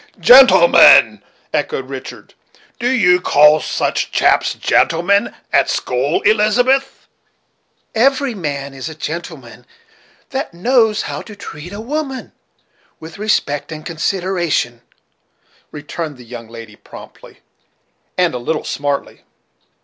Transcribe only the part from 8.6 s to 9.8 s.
is a gentleman